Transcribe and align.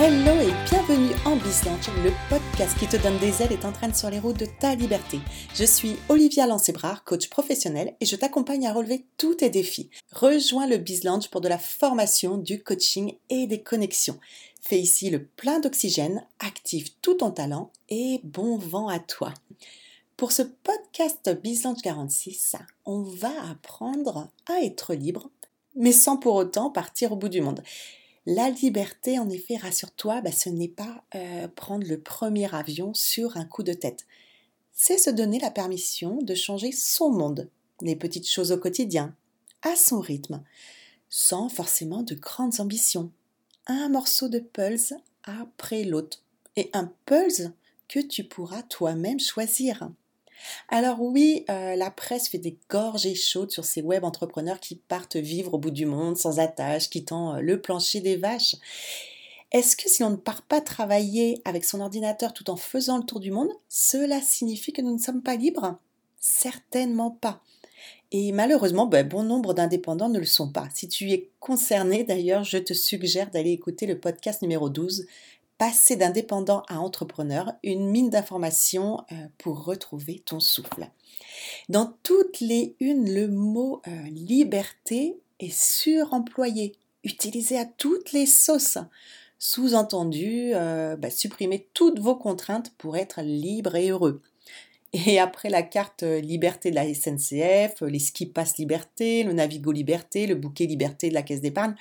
Hello 0.00 0.40
et 0.40 0.54
bienvenue 0.70 1.12
en 1.24 1.34
Bislaunch, 1.34 1.88
le 2.04 2.12
podcast 2.30 2.78
qui 2.78 2.86
te 2.86 2.96
donne 3.02 3.18
des 3.18 3.42
ailes 3.42 3.50
et 3.50 3.58
t'entraîne 3.58 3.92
sur 3.92 4.08
les 4.10 4.20
routes 4.20 4.38
de 4.38 4.46
ta 4.46 4.76
liberté. 4.76 5.18
Je 5.56 5.64
suis 5.64 5.96
Olivia 6.08 6.46
Lancébrard, 6.46 7.02
coach 7.02 7.28
professionnel 7.28 7.96
et 8.00 8.06
je 8.06 8.14
t'accompagne 8.14 8.68
à 8.68 8.72
relever 8.72 9.06
tous 9.16 9.34
tes 9.34 9.50
défis. 9.50 9.90
Rejoins 10.12 10.68
le 10.68 10.76
Bislaunch 10.76 11.30
pour 11.30 11.40
de 11.40 11.48
la 11.48 11.58
formation, 11.58 12.36
du 12.38 12.62
coaching 12.62 13.16
et 13.28 13.48
des 13.48 13.60
connexions. 13.60 14.20
Fais 14.60 14.78
ici 14.78 15.10
le 15.10 15.24
plein 15.24 15.58
d'oxygène, 15.58 16.24
active 16.38 16.92
tout 17.02 17.14
ton 17.14 17.32
talent 17.32 17.72
et 17.88 18.20
bon 18.22 18.56
vent 18.56 18.86
à 18.86 19.00
toi. 19.00 19.34
Pour 20.16 20.30
ce 20.30 20.42
podcast 20.42 21.28
Bislaunch 21.42 21.82
46, 21.82 22.54
on 22.84 23.02
va 23.02 23.32
apprendre 23.50 24.28
à 24.46 24.60
être 24.62 24.94
libre, 24.94 25.28
mais 25.74 25.90
sans 25.90 26.18
pour 26.18 26.36
autant 26.36 26.70
partir 26.70 27.10
au 27.10 27.16
bout 27.16 27.28
du 27.28 27.40
monde. 27.40 27.64
La 28.30 28.50
liberté, 28.50 29.18
en 29.18 29.30
effet, 29.30 29.56
rassure-toi, 29.56 30.20
bah, 30.20 30.32
ce 30.32 30.50
n'est 30.50 30.68
pas 30.68 31.02
euh, 31.14 31.48
prendre 31.48 31.86
le 31.86 31.98
premier 31.98 32.54
avion 32.54 32.92
sur 32.92 33.38
un 33.38 33.46
coup 33.46 33.62
de 33.62 33.72
tête. 33.72 34.04
C'est 34.74 34.98
se 34.98 35.08
donner 35.08 35.38
la 35.38 35.50
permission 35.50 36.20
de 36.20 36.34
changer 36.34 36.70
son 36.70 37.08
monde, 37.08 37.48
les 37.80 37.96
petites 37.96 38.28
choses 38.28 38.52
au 38.52 38.58
quotidien, 38.58 39.16
à 39.62 39.76
son 39.76 39.98
rythme, 40.00 40.42
sans 41.08 41.48
forcément 41.48 42.02
de 42.02 42.14
grandes 42.14 42.60
ambitions. 42.60 43.10
Un 43.66 43.88
morceau 43.88 44.28
de 44.28 44.40
pulse 44.40 44.92
après 45.22 45.84
l'autre, 45.84 46.22
et 46.56 46.68
un 46.74 46.92
pulse 47.06 47.48
que 47.88 48.00
tu 48.00 48.24
pourras 48.24 48.62
toi-même 48.62 49.20
choisir. 49.20 49.90
Alors 50.68 51.00
oui, 51.00 51.44
euh, 51.50 51.76
la 51.76 51.90
presse 51.90 52.28
fait 52.28 52.38
des 52.38 52.56
gorgées 52.70 53.14
chaudes 53.14 53.50
sur 53.50 53.64
ces 53.64 53.82
web 53.82 54.04
entrepreneurs 54.04 54.60
qui 54.60 54.76
partent 54.76 55.16
vivre 55.16 55.54
au 55.54 55.58
bout 55.58 55.70
du 55.70 55.86
monde 55.86 56.16
sans 56.16 56.38
attache, 56.40 56.90
quittant 56.90 57.36
euh, 57.36 57.40
le 57.40 57.60
plancher 57.60 58.00
des 58.00 58.16
vaches. 58.16 58.56
Est-ce 59.50 59.76
que 59.76 59.88
si 59.88 60.04
on 60.04 60.10
ne 60.10 60.16
part 60.16 60.42
pas 60.42 60.60
travailler 60.60 61.40
avec 61.44 61.64
son 61.64 61.80
ordinateur 61.80 62.34
tout 62.34 62.50
en 62.50 62.56
faisant 62.56 62.98
le 62.98 63.04
tour 63.04 63.18
du 63.18 63.30
monde, 63.30 63.50
cela 63.68 64.20
signifie 64.20 64.72
que 64.72 64.82
nous 64.82 64.92
ne 64.92 65.00
sommes 65.00 65.22
pas 65.22 65.36
libres? 65.36 65.78
Certainement 66.20 67.10
pas. 67.10 67.40
Et 68.10 68.32
malheureusement, 68.32 68.86
ben, 68.86 69.06
bon 69.06 69.22
nombre 69.22 69.52
d'indépendants 69.52 70.08
ne 70.08 70.18
le 70.18 70.24
sont 70.24 70.50
pas. 70.50 70.68
Si 70.74 70.88
tu 70.88 71.10
es 71.12 71.30
concerné, 71.40 72.04
d'ailleurs, 72.04 72.42
je 72.42 72.58
te 72.58 72.72
suggère 72.72 73.30
d'aller 73.30 73.52
écouter 73.52 73.86
le 73.86 73.98
podcast 73.98 74.40
numéro 74.40 74.70
12, 74.70 75.06
passer 75.58 75.96
d'indépendant 75.96 76.62
à 76.68 76.78
entrepreneur, 76.78 77.52
une 77.64 77.90
mine 77.90 78.10
d'informations 78.10 79.04
euh, 79.12 79.14
pour 79.38 79.64
retrouver 79.64 80.22
ton 80.24 80.40
souffle. 80.40 80.88
Dans 81.68 81.92
toutes 82.04 82.40
les 82.40 82.76
unes, 82.80 83.12
le 83.12 83.28
mot 83.28 83.82
euh, 83.86 84.02
liberté 84.08 85.18
est 85.40 85.52
suremployé, 85.52 86.76
utilisé 87.04 87.58
à 87.58 87.64
toutes 87.64 88.12
les 88.12 88.26
sauces. 88.26 88.78
Sous-entendu, 89.40 90.52
euh, 90.54 90.96
bah, 90.96 91.10
supprimer 91.10 91.68
toutes 91.74 91.98
vos 91.98 92.16
contraintes 92.16 92.72
pour 92.78 92.96
être 92.96 93.20
libre 93.22 93.76
et 93.76 93.90
heureux. 93.90 94.22
Et 94.92 95.18
après 95.18 95.50
la 95.50 95.62
carte 95.62 96.02
liberté 96.02 96.70
de 96.70 96.76
la 96.76 96.92
SNCF, 96.92 97.82
les 97.82 97.98
ski 97.98 98.26
pass 98.26 98.56
liberté, 98.56 99.22
le 99.22 99.34
Navigo 99.34 99.70
liberté, 99.70 100.26
le 100.26 100.34
bouquet 100.34 100.64
liberté 100.64 101.10
de 101.10 101.14
la 101.14 101.22
caisse 101.22 101.42
d'épargne, 101.42 101.74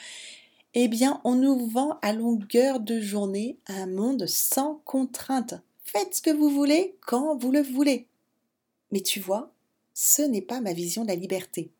eh 0.79 0.87
bien, 0.87 1.19
on 1.23 1.33
nous 1.33 1.67
vend 1.67 1.97
à 2.03 2.13
longueur 2.13 2.79
de 2.79 2.99
journée 2.99 3.57
un 3.65 3.87
monde 3.87 4.27
sans 4.27 4.79
contrainte. 4.85 5.55
Faites 5.83 6.13
ce 6.13 6.21
que 6.21 6.29
vous 6.29 6.51
voulez 6.51 6.95
quand 7.01 7.35
vous 7.35 7.51
le 7.51 7.63
voulez. 7.63 8.05
Mais 8.91 9.01
tu 9.01 9.19
vois, 9.19 9.51
ce 9.95 10.21
n'est 10.21 10.43
pas 10.43 10.61
ma 10.61 10.73
vision 10.73 11.01
de 11.01 11.07
la 11.07 11.15
liberté. 11.15 11.71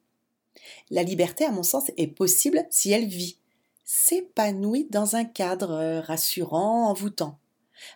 La 0.90 1.04
liberté, 1.04 1.46
à 1.46 1.52
mon 1.52 1.62
sens, 1.62 1.92
est 1.96 2.08
possible 2.08 2.66
si 2.72 2.92
elle 2.92 3.06
vit, 3.06 3.38
s'épanouit 3.86 4.88
dans 4.90 5.16
un 5.16 5.26
cadre 5.26 5.74
euh, 5.74 6.02
rassurant, 6.02 6.90
envoûtant. 6.90 7.38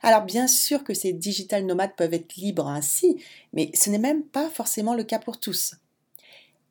Alors 0.03 0.21
bien 0.21 0.45
sûr 0.45 0.83
que 0.83 0.93
ces 0.93 1.13
digital 1.13 1.65
nomades 1.65 1.95
peuvent 1.95 2.13
être 2.13 2.35
libres 2.35 2.67
ainsi, 2.67 3.17
mais 3.53 3.71
ce 3.73 3.89
n'est 3.89 3.97
même 3.97 4.21
pas 4.21 4.51
forcément 4.51 4.93
le 4.93 5.03
cas 5.03 5.17
pour 5.17 5.39
tous. 5.39 5.73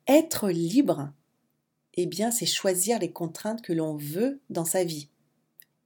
Être 0.07 0.51
libre, 0.51 1.11
eh 1.95 2.07
bien, 2.07 2.31
c'est 2.31 2.47
choisir 2.47 2.99
les 2.99 3.11
contraintes 3.11 3.63
que 3.63 3.73
l'on 3.73 3.97
veut 3.97 4.41
dans 4.51 4.65
sa 4.65 4.85
vie. 4.85 5.09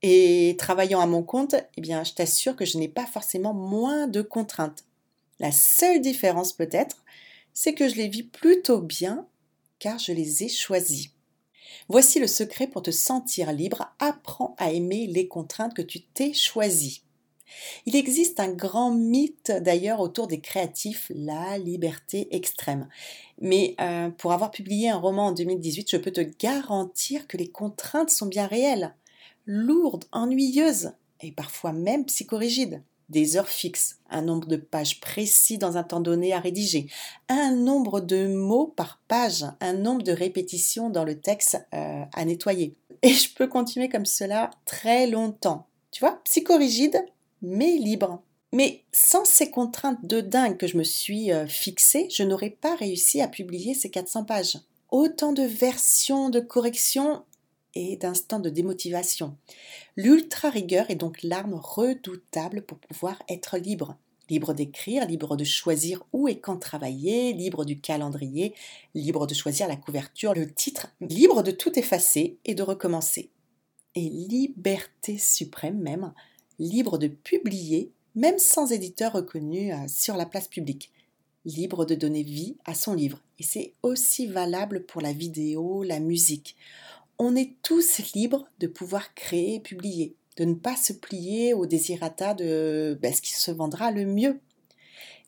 Et 0.02 0.54
travaillant 0.58 1.00
à 1.00 1.06
mon 1.06 1.22
compte, 1.22 1.54
eh 1.76 1.80
bien, 1.80 2.04
je 2.04 2.12
t'assure 2.12 2.56
que 2.56 2.64
je 2.64 2.76
n'ai 2.78 2.88
pas 2.88 3.06
forcément 3.06 3.54
moins 3.54 4.06
de 4.06 4.20
contraintes. 4.22 4.84
La 5.40 5.50
seule 5.50 6.00
différence 6.00 6.52
peut-être, 6.52 7.04
c'est 7.54 7.74
que 7.74 7.88
je 7.88 7.94
les 7.94 8.08
vis 8.08 8.22
plutôt 8.22 8.80
bien 8.80 9.26
car 9.78 9.98
je 9.98 10.12
les 10.12 10.44
ai 10.44 10.48
choisies. 10.48 11.10
Voici 11.88 12.18
le 12.18 12.26
secret 12.26 12.66
pour 12.66 12.82
te 12.82 12.90
sentir 12.90 13.52
libre. 13.52 13.94
Apprends 13.98 14.54
à 14.58 14.72
aimer 14.72 15.06
les 15.06 15.28
contraintes 15.28 15.74
que 15.74 15.82
tu 15.82 16.02
t'es 16.02 16.32
choisies. 16.32 17.03
Il 17.86 17.96
existe 17.96 18.40
un 18.40 18.52
grand 18.52 18.90
mythe 18.90 19.52
d'ailleurs 19.60 20.00
autour 20.00 20.26
des 20.26 20.40
créatifs, 20.40 21.10
la 21.14 21.58
liberté 21.58 22.28
extrême. 22.34 22.88
Mais 23.40 23.74
euh, 23.80 24.10
pour 24.10 24.32
avoir 24.32 24.50
publié 24.50 24.90
un 24.90 24.96
roman 24.96 25.26
en 25.26 25.32
2018, 25.32 25.90
je 25.90 25.96
peux 25.96 26.12
te 26.12 26.20
garantir 26.20 27.26
que 27.26 27.36
les 27.36 27.48
contraintes 27.48 28.10
sont 28.10 28.26
bien 28.26 28.46
réelles, 28.46 28.94
lourdes, 29.46 30.04
ennuyeuses 30.12 30.92
et 31.20 31.32
parfois 31.32 31.72
même 31.72 32.04
psychorigides. 32.04 32.82
Des 33.10 33.36
heures 33.36 33.48
fixes, 33.48 33.98
un 34.08 34.22
nombre 34.22 34.48
de 34.48 34.56
pages 34.56 34.98
précis 34.98 35.58
dans 35.58 35.76
un 35.76 35.82
temps 35.82 36.00
donné 36.00 36.32
à 36.32 36.40
rédiger, 36.40 36.86
un 37.28 37.54
nombre 37.54 38.00
de 38.00 38.28
mots 38.28 38.72
par 38.74 38.98
page, 39.08 39.44
un 39.60 39.74
nombre 39.74 40.02
de 40.02 40.12
répétitions 40.12 40.88
dans 40.88 41.04
le 41.04 41.20
texte 41.20 41.62
euh, 41.74 42.02
à 42.14 42.24
nettoyer. 42.24 42.74
Et 43.02 43.10
je 43.10 43.34
peux 43.34 43.46
continuer 43.46 43.90
comme 43.90 44.06
cela 44.06 44.50
très 44.64 45.06
longtemps. 45.06 45.66
Tu 45.90 46.00
vois, 46.00 46.22
psychorigide, 46.24 47.04
mais 47.44 47.76
libre. 47.78 48.22
Mais 48.52 48.84
sans 48.92 49.24
ces 49.24 49.50
contraintes 49.50 50.06
de 50.06 50.20
dingue 50.20 50.56
que 50.56 50.66
je 50.66 50.76
me 50.76 50.84
suis 50.84 51.32
euh, 51.32 51.46
fixées, 51.46 52.08
je 52.10 52.22
n'aurais 52.22 52.50
pas 52.50 52.76
réussi 52.76 53.20
à 53.20 53.28
publier 53.28 53.74
ces 53.74 53.90
400 53.90 54.24
pages. 54.24 54.58
Autant 54.90 55.32
de 55.32 55.42
versions, 55.42 56.30
de 56.30 56.40
corrections 56.40 57.24
et 57.74 57.96
d'instants 57.96 58.38
de 58.38 58.50
démotivation. 58.50 59.36
L'ultra 59.96 60.50
rigueur 60.50 60.88
est 60.90 60.94
donc 60.94 61.22
l'arme 61.22 61.54
redoutable 61.54 62.62
pour 62.62 62.78
pouvoir 62.78 63.20
être 63.28 63.58
libre. 63.58 63.96
Libre 64.30 64.54
d'écrire, 64.54 65.06
libre 65.06 65.36
de 65.36 65.44
choisir 65.44 66.04
où 66.12 66.28
et 66.28 66.38
quand 66.38 66.56
travailler, 66.56 67.32
libre 67.32 67.64
du 67.64 67.80
calendrier, 67.80 68.54
libre 68.94 69.26
de 69.26 69.34
choisir 69.34 69.68
la 69.68 69.76
couverture, 69.76 70.32
le 70.32 70.50
titre, 70.50 70.86
libre 71.00 71.42
de 71.42 71.50
tout 71.50 71.78
effacer 71.78 72.38
et 72.44 72.54
de 72.54 72.62
recommencer. 72.62 73.30
Et 73.96 74.08
liberté 74.08 75.18
suprême 75.18 75.78
même, 75.78 76.12
libre 76.58 76.98
de 76.98 77.08
publier, 77.08 77.90
même 78.14 78.38
sans 78.38 78.72
éditeur 78.72 79.12
reconnu 79.12 79.72
euh, 79.72 79.76
sur 79.88 80.16
la 80.16 80.26
place 80.26 80.48
publique, 80.48 80.90
libre 81.44 81.84
de 81.84 81.94
donner 81.94 82.22
vie 82.22 82.56
à 82.64 82.74
son 82.74 82.94
livre. 82.94 83.20
Et 83.38 83.42
c'est 83.42 83.72
aussi 83.82 84.26
valable 84.26 84.84
pour 84.84 85.00
la 85.00 85.12
vidéo, 85.12 85.82
la 85.82 86.00
musique. 86.00 86.56
On 87.18 87.36
est 87.36 87.52
tous 87.62 88.12
libres 88.14 88.46
de 88.60 88.66
pouvoir 88.66 89.14
créer 89.14 89.56
et 89.56 89.60
publier, 89.60 90.14
de 90.36 90.44
ne 90.44 90.54
pas 90.54 90.76
se 90.76 90.92
plier 90.92 91.54
au 91.54 91.66
désirata 91.66 92.34
de 92.34 92.98
ben, 93.00 93.12
ce 93.12 93.22
qui 93.22 93.32
se 93.32 93.50
vendra 93.50 93.90
le 93.90 94.04
mieux. 94.04 94.40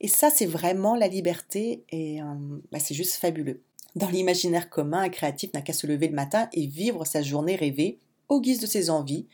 Et 0.00 0.08
ça, 0.08 0.30
c'est 0.30 0.46
vraiment 0.46 0.94
la 0.94 1.08
liberté 1.08 1.84
et 1.90 2.20
euh, 2.20 2.24
ben, 2.70 2.78
c'est 2.78 2.94
juste 2.94 3.14
fabuleux. 3.14 3.60
Dans 3.94 4.08
l'imaginaire 4.08 4.68
commun, 4.68 5.00
un 5.00 5.08
créatif 5.08 5.52
n'a 5.54 5.62
qu'à 5.62 5.72
se 5.72 5.86
lever 5.86 6.08
le 6.08 6.14
matin 6.14 6.50
et 6.52 6.66
vivre 6.66 7.06
sa 7.06 7.22
journée 7.22 7.56
rêvée 7.56 7.98
au 8.28 8.40
guise 8.40 8.60
de 8.60 8.66
ses 8.66 8.90
envies, 8.90 9.26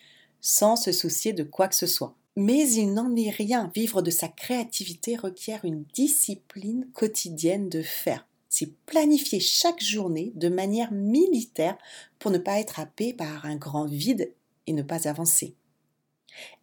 sans 0.42 0.76
se 0.76 0.92
soucier 0.92 1.32
de 1.32 1.44
quoi 1.44 1.68
que 1.68 1.74
ce 1.74 1.86
soit. 1.86 2.14
Mais 2.36 2.68
il 2.70 2.92
n'en 2.92 3.14
est 3.16 3.30
rien. 3.30 3.70
Vivre 3.74 4.02
de 4.02 4.10
sa 4.10 4.28
créativité 4.28 5.16
requiert 5.16 5.64
une 5.64 5.84
discipline 5.94 6.88
quotidienne 6.92 7.70
de 7.70 7.80
faire. 7.80 8.26
C'est 8.48 8.74
planifier 8.84 9.40
chaque 9.40 9.82
journée 9.82 10.32
de 10.34 10.50
manière 10.50 10.92
militaire 10.92 11.78
pour 12.18 12.30
ne 12.30 12.38
pas 12.38 12.60
être 12.60 12.80
happé 12.80 13.14
par 13.14 13.46
un 13.46 13.56
grand 13.56 13.86
vide 13.86 14.34
et 14.66 14.74
ne 14.74 14.82
pas 14.82 15.08
avancer. 15.08 15.54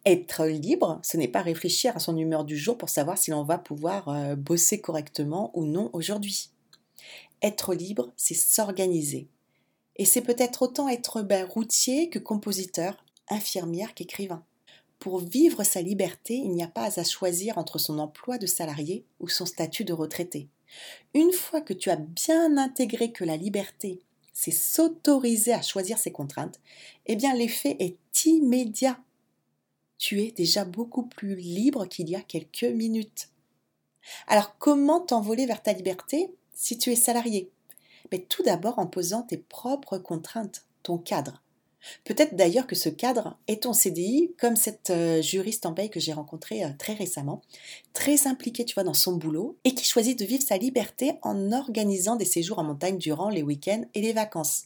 Être 0.04 0.46
libre, 0.46 1.00
ce 1.02 1.16
n'est 1.16 1.28
pas 1.28 1.42
réfléchir 1.42 1.96
à 1.96 2.00
son 2.00 2.16
humeur 2.16 2.44
du 2.44 2.56
jour 2.56 2.76
pour 2.76 2.88
savoir 2.88 3.18
si 3.18 3.30
l'on 3.30 3.44
va 3.44 3.58
pouvoir 3.58 4.08
euh, 4.08 4.36
bosser 4.36 4.80
correctement 4.80 5.50
ou 5.54 5.64
non 5.64 5.90
aujourd'hui. 5.92 6.50
Être 7.42 7.74
libre, 7.74 8.12
c'est 8.16 8.34
s'organiser. 8.34 9.28
Et 9.96 10.04
c'est 10.04 10.22
peut-être 10.22 10.62
autant 10.62 10.88
être 10.88 11.22
ben, 11.22 11.44
routier 11.44 12.08
que 12.08 12.18
compositeur, 12.18 13.04
infirmière 13.30 13.94
qu'écrivain. 13.94 14.44
Pour 14.98 15.18
vivre 15.20 15.64
sa 15.64 15.80
liberté, 15.80 16.34
il 16.34 16.50
n'y 16.50 16.62
a 16.62 16.68
pas 16.68 17.00
à 17.00 17.04
choisir 17.04 17.56
entre 17.56 17.78
son 17.78 17.98
emploi 17.98 18.36
de 18.36 18.46
salarié 18.46 19.04
ou 19.18 19.28
son 19.28 19.46
statut 19.46 19.84
de 19.84 19.94
retraité. 19.94 20.48
Une 21.14 21.32
fois 21.32 21.62
que 21.62 21.72
tu 21.72 21.90
as 21.90 21.96
bien 21.96 22.58
intégré 22.58 23.10
que 23.10 23.24
la 23.24 23.36
liberté, 23.36 24.00
c'est 24.34 24.50
s'autoriser 24.50 25.52
à 25.52 25.62
choisir 25.62 25.98
ses 25.98 26.12
contraintes, 26.12 26.60
eh 27.06 27.16
bien 27.16 27.34
l'effet 27.34 27.76
est 27.78 28.26
immédiat. 28.26 28.98
Tu 29.96 30.20
es 30.20 30.32
déjà 30.32 30.64
beaucoup 30.64 31.04
plus 31.04 31.34
libre 31.34 31.86
qu'il 31.86 32.08
y 32.08 32.16
a 32.16 32.20
quelques 32.20 32.64
minutes. 32.64 33.28
Alors 34.26 34.56
comment 34.58 35.00
t'envoler 35.00 35.46
vers 35.46 35.62
ta 35.62 35.72
liberté 35.72 36.30
si 36.54 36.78
tu 36.78 36.90
es 36.90 36.96
salarié? 36.96 37.50
Mais 38.12 38.18
tout 38.18 38.42
d'abord 38.42 38.78
en 38.78 38.86
posant 38.86 39.22
tes 39.22 39.38
propres 39.38 39.98
contraintes, 39.98 40.66
ton 40.82 40.98
cadre 40.98 41.42
Peut-être 42.04 42.34
d'ailleurs 42.36 42.66
que 42.66 42.74
ce 42.74 42.88
cadre 42.88 43.36
est 43.48 43.62
ton 43.62 43.72
CDI, 43.72 44.32
comme 44.38 44.56
cette 44.56 44.90
euh, 44.90 45.22
juriste 45.22 45.66
en 45.66 45.72
paye 45.72 45.90
que 45.90 46.00
j'ai 46.00 46.12
rencontrée 46.12 46.64
euh, 46.64 46.68
très 46.78 46.94
récemment, 46.94 47.42
très 47.92 48.26
impliquée, 48.26 48.64
tu 48.64 48.74
vois, 48.74 48.84
dans 48.84 48.94
son 48.94 49.14
boulot, 49.14 49.56
et 49.64 49.74
qui 49.74 49.84
choisit 49.84 50.18
de 50.18 50.24
vivre 50.24 50.42
sa 50.42 50.56
liberté 50.56 51.12
en 51.22 51.52
organisant 51.52 52.16
des 52.16 52.24
séjours 52.24 52.58
en 52.58 52.64
montagne 52.64 52.98
durant 52.98 53.28
les 53.28 53.42
week-ends 53.42 53.84
et 53.94 54.00
les 54.00 54.12
vacances. 54.12 54.64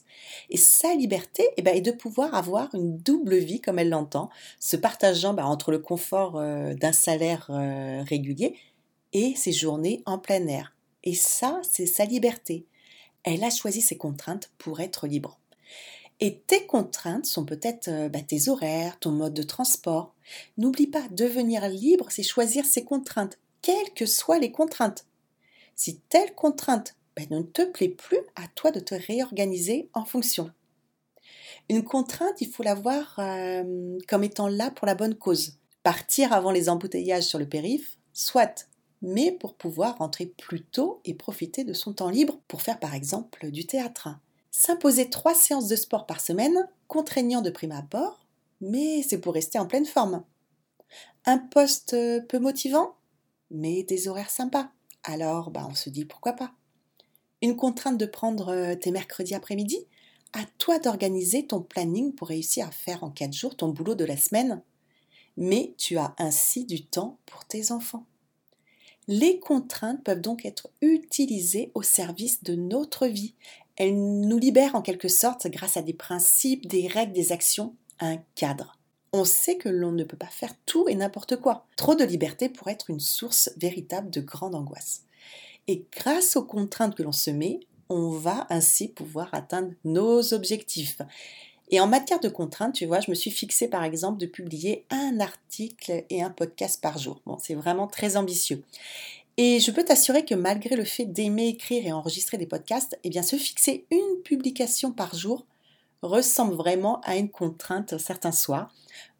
Et 0.49 0.57
sa 0.57 0.93
liberté 0.93 1.47
eh 1.57 1.61
ben, 1.61 1.75
est 1.75 1.81
de 1.81 1.91
pouvoir 1.91 2.35
avoir 2.35 2.73
une 2.75 2.97
double 2.97 3.37
vie, 3.37 3.61
comme 3.61 3.79
elle 3.79 3.89
l'entend, 3.89 4.29
se 4.59 4.75
partageant 4.75 5.33
bah, 5.33 5.45
entre 5.45 5.71
le 5.71 5.79
confort 5.79 6.35
euh, 6.37 6.73
d'un 6.73 6.93
salaire 6.93 7.47
régulier 8.07 8.55
et 9.13 9.35
ses 9.35 9.51
journées 9.51 10.01
en 10.05 10.17
plein 10.17 10.45
air. 10.47 10.73
Et 11.03 11.13
ça, 11.13 11.61
c'est 11.63 11.85
sa 11.85 12.05
liberté. 12.05 12.65
Elle 13.23 13.43
a 13.43 13.49
choisi 13.49 13.81
ses 13.81 13.97
contraintes 13.97 14.51
pour 14.57 14.81
être 14.81 15.07
libre. 15.07 15.39
Et 16.19 16.39
tes 16.47 16.65
contraintes 16.65 17.25
sont 17.25 17.45
peut-être 17.45 17.89
euh, 17.89 18.09
bah, 18.09 18.21
tes 18.21 18.47
horaires, 18.47 18.97
ton 18.99 19.11
mode 19.11 19.33
de 19.33 19.43
transport. 19.43 20.13
N'oublie 20.57 20.87
pas, 20.87 21.07
devenir 21.11 21.67
libre, 21.67 22.07
c'est 22.09 22.23
choisir 22.23 22.65
ses 22.65 22.85
contraintes, 22.85 23.37
quelles 23.61 23.93
que 23.93 24.05
soient 24.05 24.39
les 24.39 24.51
contraintes. 24.51 25.05
Si 25.75 25.99
telle 26.09 26.33
contrainte 26.33 26.95
bah, 27.15 27.23
ne 27.29 27.41
te 27.41 27.63
plaît 27.63 27.89
plus, 27.89 28.19
à 28.35 28.47
toi 28.55 28.71
de 28.71 28.79
te 28.79 28.95
réorganiser 28.95 29.89
en 29.93 30.05
fonction. 30.05 30.51
Une 31.69 31.83
contrainte, 31.83 32.41
il 32.41 32.49
faut 32.49 32.63
la 32.63 32.75
voir 32.75 33.15
euh, 33.19 33.97
comme 34.07 34.23
étant 34.23 34.47
là 34.47 34.71
pour 34.71 34.85
la 34.85 34.95
bonne 34.95 35.15
cause. 35.15 35.57
Partir 35.83 36.31
avant 36.31 36.51
les 36.51 36.69
embouteillages 36.69 37.23
sur 37.23 37.39
le 37.39 37.47
périph', 37.47 37.97
soit, 38.13 38.67
mais 39.01 39.31
pour 39.31 39.55
pouvoir 39.55 39.97
rentrer 39.97 40.25
plus 40.25 40.63
tôt 40.63 41.01
et 41.05 41.13
profiter 41.13 41.63
de 41.63 41.73
son 41.73 41.93
temps 41.93 42.09
libre 42.09 42.39
pour 42.47 42.61
faire 42.61 42.79
par 42.79 42.93
exemple 42.93 43.51
du 43.51 43.65
théâtre. 43.65 44.09
S'imposer 44.57 45.09
trois 45.09 45.35
séances 45.35 45.67
de 45.67 45.75
sport 45.75 46.05
par 46.05 46.21
semaine, 46.21 46.69
contraignant 46.87 47.41
de 47.41 47.49
prime 47.49 47.73
abord, 47.73 48.25
mais 48.61 49.03
c'est 49.03 49.17
pour 49.17 49.33
rester 49.33 49.59
en 49.59 49.65
pleine 49.65 49.85
forme. 49.85 50.23
Un 51.25 51.39
poste 51.39 51.93
euh, 51.93 52.21
peu 52.21 52.39
motivant, 52.39 52.95
mais 53.51 53.83
des 53.83 54.07
horaires 54.07 54.29
sympas. 54.29 54.71
Alors, 55.03 55.51
bah, 55.51 55.67
on 55.69 55.75
se 55.75 55.89
dit 55.89 56.05
pourquoi 56.05 56.31
pas. 56.31 56.53
Une 57.41 57.57
contrainte 57.57 57.97
de 57.97 58.05
prendre 58.05 58.47
euh, 58.47 58.75
tes 58.75 58.91
mercredis 58.91 59.35
après-midi? 59.35 59.85
À 60.31 60.45
toi 60.57 60.79
d'organiser 60.79 61.45
ton 61.45 61.61
planning 61.61 62.13
pour 62.15 62.29
réussir 62.29 62.65
à 62.65 62.71
faire 62.71 63.03
en 63.03 63.11
quatre 63.11 63.33
jours 63.33 63.57
ton 63.57 63.67
boulot 63.67 63.95
de 63.95 64.05
la 64.05 64.15
semaine. 64.15 64.61
Mais 65.35 65.73
tu 65.77 65.97
as 65.97 66.15
ainsi 66.17 66.63
du 66.63 66.85
temps 66.85 67.17
pour 67.25 67.43
tes 67.43 67.73
enfants. 67.73 68.05
Les 69.07 69.39
contraintes 69.39 70.03
peuvent 70.03 70.21
donc 70.21 70.45
être 70.45 70.69
utilisées 70.81 71.71
au 71.75 71.83
service 71.83 72.41
de 72.43 72.55
notre 72.55 73.05
vie. 73.05 73.35
Elles 73.77 73.95
nous 73.95 74.37
libèrent 74.37 74.75
en 74.75 74.81
quelque 74.81 75.07
sorte 75.07 75.47
grâce 75.47 75.77
à 75.77 75.81
des 75.81 75.93
principes, 75.93 76.67
des 76.67 76.87
règles, 76.87 77.13
des 77.13 77.31
actions, 77.31 77.75
un 77.99 78.17
cadre. 78.35 78.77
On 79.13 79.25
sait 79.25 79.57
que 79.57 79.69
l'on 79.69 79.91
ne 79.91 80.03
peut 80.03 80.17
pas 80.17 80.25
faire 80.27 80.53
tout 80.65 80.87
et 80.89 80.95
n'importe 80.95 81.37
quoi. 81.37 81.65
Trop 81.77 81.95
de 81.95 82.03
liberté 82.03 82.49
pourrait 82.49 82.73
être 82.73 82.89
une 82.89 82.99
source 82.99 83.49
véritable 83.57 84.09
de 84.09 84.21
grande 84.21 84.55
angoisse. 84.55 85.03
Et 85.67 85.85
grâce 85.91 86.35
aux 86.35 86.43
contraintes 86.43 86.95
que 86.95 87.03
l'on 87.03 87.11
se 87.11 87.31
met, 87.31 87.59
on 87.89 88.09
va 88.09 88.45
ainsi 88.49 88.87
pouvoir 88.87 89.29
atteindre 89.33 89.71
nos 89.83 90.33
objectifs. 90.33 91.01
Et 91.71 91.79
en 91.79 91.87
matière 91.87 92.19
de 92.19 92.29
contraintes, 92.29 92.75
tu 92.75 92.85
vois, 92.85 92.99
je 92.99 93.09
me 93.09 93.15
suis 93.15 93.31
fixé 93.31 93.67
par 93.67 93.83
exemple 93.83 94.19
de 94.19 94.25
publier 94.25 94.85
un 94.89 95.19
article 95.19 96.03
et 96.09 96.21
un 96.21 96.29
podcast 96.29 96.81
par 96.81 96.97
jour. 96.97 97.21
Bon, 97.25 97.37
c'est 97.41 97.55
vraiment 97.55 97.87
très 97.87 98.17
ambitieux. 98.17 98.63
Et 99.37 99.59
je 99.59 99.71
peux 99.71 99.83
t'assurer 99.83 100.23
que 100.23 100.35
malgré 100.35 100.75
le 100.75 100.85
fait 100.85 101.05
d'aimer 101.05 101.49
écrire 101.49 101.85
et 101.85 101.91
enregistrer 101.91 102.37
des 102.37 102.45
podcasts, 102.45 102.97
eh 103.03 103.21
se 103.21 103.35
fixer 103.35 103.85
une 103.91 104.21
publication 104.23 104.91
par 104.91 105.13
jour 105.15 105.45
ressemble 106.01 106.53
vraiment 106.53 107.01
à 107.01 107.17
une 107.17 107.29
contrainte 107.29 107.97
certains 107.97 108.31
soirs, 108.31 108.73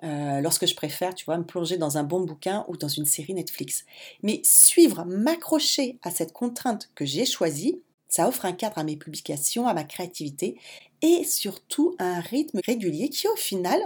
euh, 0.03 0.39
lorsque 0.39 0.67
je 0.67 0.75
préfère, 0.75 1.15
tu 1.15 1.25
vois, 1.25 1.37
me 1.37 1.43
plonger 1.43 1.77
dans 1.77 1.97
un 1.97 2.03
bon 2.03 2.21
bouquin 2.21 2.65
ou 2.67 2.77
dans 2.77 2.87
une 2.87 3.05
série 3.05 3.33
Netflix. 3.33 3.85
Mais 4.23 4.39
suivre, 4.43 5.03
m'accrocher 5.05 5.97
à 6.03 6.11
cette 6.11 6.31
contrainte 6.31 6.89
que 6.95 7.05
j'ai 7.05 7.25
choisie, 7.25 7.81
ça 8.07 8.27
offre 8.27 8.45
un 8.45 8.53
cadre 8.53 8.77
à 8.77 8.83
mes 8.83 8.95
publications, 8.95 9.67
à 9.67 9.73
ma 9.73 9.83
créativité 9.83 10.57
et 11.01 11.23
surtout 11.23 11.95
un 11.99 12.19
rythme 12.21 12.59
régulier 12.65 13.09
qui 13.09 13.27
au 13.27 13.35
final 13.35 13.81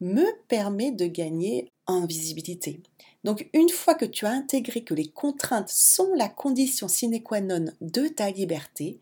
me 0.00 0.26
permet 0.48 0.90
de 0.90 1.06
gagner 1.06 1.70
en 1.86 2.04
visibilité. 2.04 2.80
Donc 3.24 3.48
une 3.52 3.68
fois 3.68 3.94
que 3.94 4.04
tu 4.04 4.26
as 4.26 4.30
intégré 4.30 4.82
que 4.82 4.94
les 4.94 5.08
contraintes 5.08 5.68
sont 5.68 6.12
la 6.14 6.28
condition 6.28 6.88
sine 6.88 7.22
qua 7.22 7.40
non 7.40 7.66
de 7.80 8.08
ta 8.08 8.30
liberté, 8.30 8.98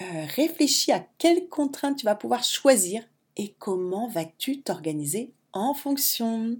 euh, 0.00 0.04
réfléchis 0.34 0.92
à 0.92 1.06
quelles 1.18 1.48
contraintes 1.48 1.98
tu 1.98 2.04
vas 2.04 2.14
pouvoir 2.14 2.44
choisir 2.44 3.02
et 3.36 3.54
comment 3.58 4.08
vas-tu 4.08 4.60
t'organiser 4.60 5.32
en 5.52 5.74
fonction. 5.74 6.56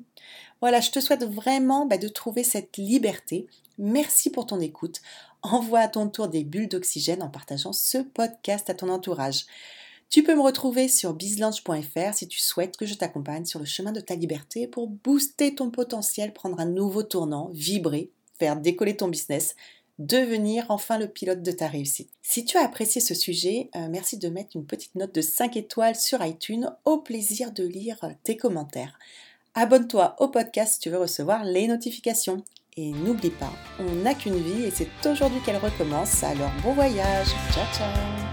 Voilà, 0.61 0.81
je 0.81 0.91
te 0.91 1.01
souhaite 1.01 1.25
vraiment 1.25 1.87
bah, 1.87 1.99
de 1.99 2.09
trouver 2.09 2.45
cette 2.45 2.77
liberté. 2.77 3.47
Merci 3.79 4.31
pour 4.31 4.47
ton 4.47 4.61
écoute. 4.61 5.01
Envoie 5.43 5.81
à 5.81 5.89
ton 5.89 6.09
tour 6.09 6.29
des 6.29 6.45
bulles 6.45 6.69
d'oxygène 6.69 7.23
en 7.23 7.29
partageant 7.29 7.73
ce 7.73 7.99
podcast 7.99 8.71
à 8.71 8.75
ton 8.75 8.89
entourage. 8.89 9.47
Tu 10.13 10.23
peux 10.23 10.35
me 10.35 10.43
retrouver 10.43 10.89
sur 10.89 11.15
bizlunch.fr 11.15 12.13
si 12.13 12.29
tu 12.29 12.39
souhaites 12.39 12.77
que 12.77 12.85
je 12.85 12.93
t'accompagne 12.93 13.47
sur 13.47 13.59
le 13.59 13.65
chemin 13.65 13.93
de 13.93 14.01
ta 14.01 14.15
liberté 14.15 14.67
pour 14.67 14.87
booster 14.87 15.55
ton 15.55 15.71
potentiel, 15.71 16.35
prendre 16.35 16.61
un 16.61 16.67
nouveau 16.67 17.03
tournant, 17.03 17.49
vibrer, 17.55 18.11
faire 18.39 18.57
décoller 18.57 18.95
ton 18.95 19.09
business, 19.09 19.57
devenir 19.99 20.67
enfin 20.69 20.99
le 20.99 21.09
pilote 21.09 21.41
de 21.41 21.51
ta 21.51 21.67
réussite. 21.67 22.11
Si 22.21 22.45
tu 22.45 22.59
as 22.59 22.65
apprécié 22.65 23.01
ce 23.01 23.15
sujet, 23.15 23.71
euh, 23.75 23.89
merci 23.89 24.19
de 24.19 24.29
mettre 24.29 24.55
une 24.55 24.67
petite 24.67 24.97
note 24.97 25.15
de 25.15 25.23
5 25.23 25.57
étoiles 25.57 25.97
sur 25.97 26.23
iTunes. 26.23 26.71
Au 26.85 26.99
plaisir 26.99 27.51
de 27.51 27.65
lire 27.65 27.99
tes 28.23 28.37
commentaires. 28.37 28.99
Abonne-toi 29.55 30.17
au 30.19 30.29
podcast 30.29 30.75
si 30.75 30.81
tu 30.81 30.91
veux 30.91 30.99
recevoir 30.99 31.43
les 31.45 31.67
notifications. 31.69 32.45
Et 32.77 32.91
n'oublie 32.91 33.31
pas, 33.31 33.53
on 33.79 33.95
n'a 34.03 34.15
qu'une 34.15 34.37
vie 34.37 34.65
et 34.65 34.71
c'est 34.71 34.89
aujourd'hui 35.07 35.41
qu'elle 35.41 35.57
recommence, 35.57 36.23
alors 36.23 36.53
bon 36.63 36.75
voyage. 36.75 37.29
Ciao 37.55 37.67
ciao 37.73 38.32